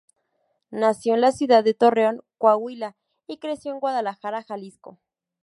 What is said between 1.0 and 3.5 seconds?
en la ciudad de Torreón, Coahuila y